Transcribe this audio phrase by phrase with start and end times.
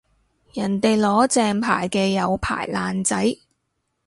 [0.53, 3.37] 人哋攞正牌嘅有牌爛仔